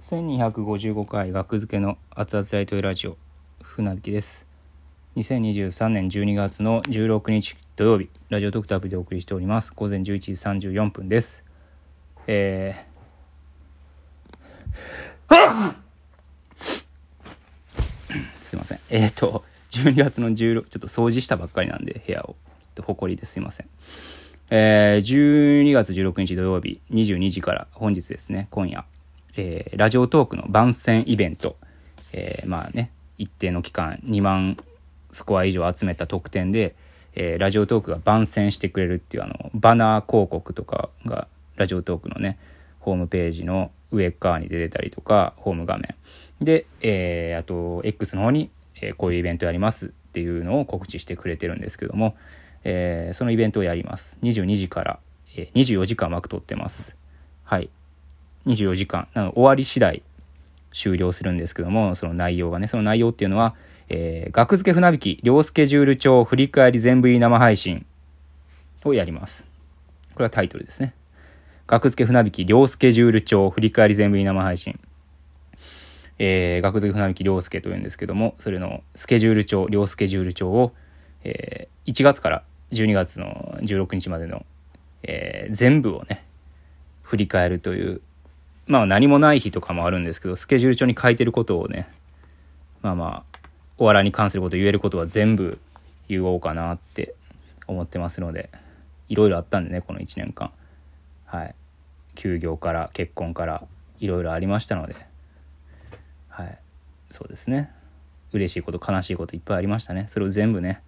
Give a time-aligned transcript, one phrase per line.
[0.00, 3.16] 1255回学付けの熱々大統領ラジオ
[3.62, 4.44] 船引きです。
[5.14, 9.72] 2023年12月の16日土曜日ラジオトクタブでお送りしております。
[9.72, 11.44] 午前11時34分です。
[12.26, 15.34] えー、
[18.42, 18.80] すいません。
[18.90, 22.34] えっ、ー、と12月の16ちょっと掃除したばっかりなんで部屋を。
[22.82, 23.36] ほこりです。
[23.36, 23.68] いません。
[24.50, 28.84] えー、12月16日土曜日22時から本日ですね今夜。
[29.40, 31.56] えー、ラジオトークの番宣イベント、
[32.12, 34.56] えー、まあね、一定の期間2万
[35.12, 36.74] スコア以上集めた特典で、
[37.14, 42.36] えー、ラジオトークが番宣してくれるっていうあの、バナー広告とかがラジオトークのね、
[42.80, 45.94] ホームページの上側に出てたりとか、ホーム画面。
[46.40, 48.50] で、えー、あと、X の方に、
[48.82, 52.16] えー、こういうイベントやりますっていうのを告知してくれてるんですけども、
[52.64, 54.18] えー、そのイベントをやります。
[54.22, 54.98] 22時から、
[55.36, 56.96] えー、24時間枠取ってます。
[57.44, 57.70] はい。
[58.48, 60.02] 24時間、終わり次第
[60.72, 63.54] 終了するんですけども、その内容がね、その内容っていうのは、
[63.88, 67.86] えー、学付け船引き、両スケジュール帳、振り返り全部いい生配信
[68.84, 69.44] をやります。
[70.14, 70.94] これはタイトルですね。
[71.66, 74.78] 学付け船引き、両スケジュール帳、振り返り全部いい生配信。
[76.18, 80.72] えー、学付け船引き、両スケというんですけども、それのスケジュール帳、両スケジュール帳を、
[81.24, 84.44] えー、1月から12月の16日までの、
[85.02, 86.24] えー、全部をね、
[87.02, 88.00] 振り返るという
[88.68, 91.88] まあ何もない日とかもあるんですけど、スケジュール帳に書いてることをね、
[92.82, 93.38] まあまあ、
[93.78, 95.58] お笑いに関すること言えることは全部
[96.08, 97.14] 言おうかなって
[97.66, 98.50] 思ってますので、
[99.08, 100.52] いろいろあったんでね、この1年間。
[101.24, 101.54] はい。
[102.14, 103.66] 休業から結婚から
[104.00, 104.96] いろいろありましたので、
[106.28, 106.58] はい。
[107.10, 107.70] そうですね。
[108.32, 110.06] 嬉しいこと、悲しいこといっぱいありましたね。
[110.10, 110.82] それを全部ね、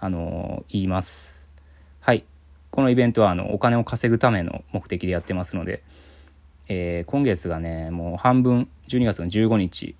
[0.00, 1.52] あのー、言います。
[2.00, 2.24] はい。
[2.72, 5.82] このイベントは、あの、お金を稼ぐための目的でやってますので、
[6.68, 9.94] えー、今月がねもう半分12月の15日、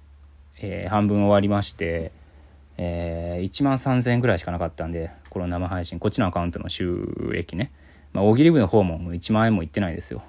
[0.58, 2.12] えー、半分終わりまして、
[2.76, 7.72] えー、1万3000円ぐらいしかなかったんでこの生配信こっちのアカウントの収益ね、
[8.12, 10.22] まあ、大喜利部の方ももう1万円もいってないですよ、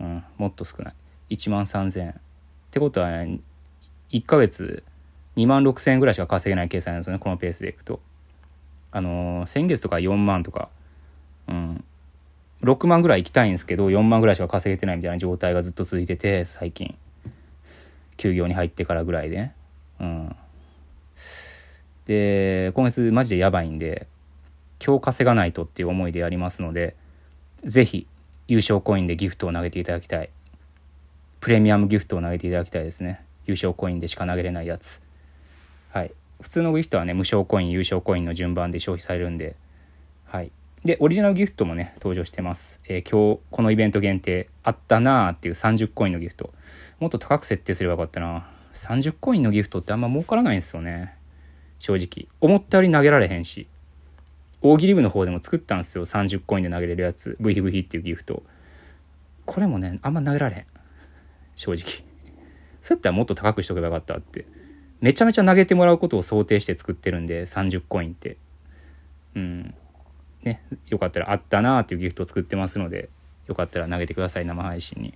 [0.00, 0.94] うん、もっと少ない。
[1.30, 2.10] 1万3000円。
[2.10, 2.14] っ
[2.70, 3.40] てことは、ね、
[4.10, 4.82] 1ヶ月
[5.36, 8.00] 2万6000円ぐらいしか稼げない計算なんですよねこのペースでいくと。
[8.90, 10.68] あのー、先月とか4万とか
[12.64, 16.96] 6万ぐらい行きたいんですけど4万ぐらいしか稼げてないみたいな状態がずっと続いてて最近。
[18.16, 19.52] 休業に入ってからぐらいで。
[20.00, 20.36] うん。
[22.06, 24.06] で今月マジでやばいんで
[24.84, 26.96] 今日稼がないとっていう思いでやりますので
[27.64, 28.06] 是非
[28.46, 30.30] 優勝コインでギフトを投げていただきたい。
[31.40, 33.24] プレミアムギフトを投げていただきたいですね。
[33.46, 35.00] 優勝コインでしか投げれないやつ。
[35.90, 36.12] はい。
[36.40, 39.56] 普通のギフトはね無償コイン優勝コインの順番で消費されるんで。
[40.26, 40.50] はい。
[40.84, 42.78] で、オリジナルギフトもね、登場してます。
[42.86, 46.52] えー、今日、このイベント限定、あったなーっていう30コインのギフト。
[47.00, 48.46] もっと高く設定すればよかったな。
[48.74, 51.14] 30コインのギフトってあんま儲からないんですよね。
[51.78, 52.28] 正直。
[52.42, 53.66] 思ったより投げられへんし。
[54.60, 56.04] 大喜利部の方でも作ったんですよ。
[56.04, 57.38] 30コインで投げれるやつ。
[57.40, 58.42] ブヒブヒっていうギフト。
[59.46, 60.66] これもね、あんま投げられへん。
[61.56, 62.04] 正直。
[62.82, 64.44] そうやったらもっと高くしとけばよかったって。
[65.00, 68.36] めちゃめちゃ投げてもらうことを想定して作ってるんで、30コインって。
[69.34, 69.74] うん。
[70.44, 73.08] ね、よかったらあったなっていうギフトを作ってますので、
[73.46, 75.14] よかったら投げてください、生配信に。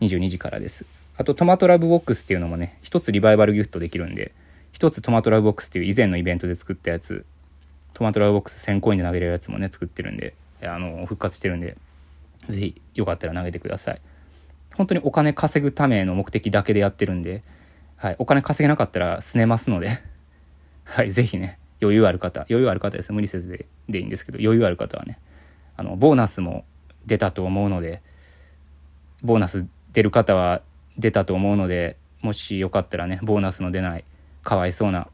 [0.00, 0.84] 22時からです。
[1.16, 4.32] あと、トマトラブボックスっていうのもね、一つリバイバルギフトできるんで、
[4.72, 7.24] 一つトマトラブボックスっていう以前のイベントで作ったやつ、
[7.94, 11.76] トマトラブボックス1000コインで投げれるやつもね、作ってるんで、あの、復活してるんで、
[12.48, 14.00] ぜひ、よかったら投げてください。
[14.76, 17.42] 本当にお金稼ぐための目的だけでやってるんで、
[17.96, 19.88] はい、お金稼げなかったらすねますので、
[20.84, 25.18] はい、ぜひね、余裕ある方余裕ある方です無理せずででいいんですけど余裕ある方はね
[25.76, 26.64] あのボーナスも
[27.06, 28.02] 出たと思うので
[29.22, 30.62] ボーナス出る方は
[30.98, 34.04] 出たと思うのでもしよかったらねボーナスの出ない
[34.42, 35.08] かわいそうな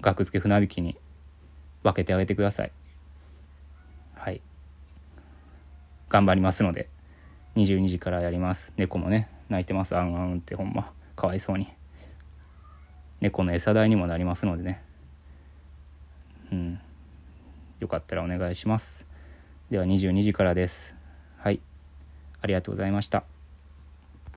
[0.00, 0.96] 額付け船引きに
[1.82, 2.72] 分けてあげてください。
[4.14, 4.40] はい。
[6.08, 6.88] 頑張りますので
[7.56, 8.72] 22時からやります。
[8.76, 9.96] 猫もね泣いてます。
[9.96, 11.68] あんあんってほんまかわいそうに。
[13.20, 14.82] 猫の餌代にもなりますのでね、
[17.80, 19.06] よかったらお願いします。
[19.70, 20.94] では22時からです。
[21.38, 21.60] はい。
[22.40, 23.37] ありがとうございました。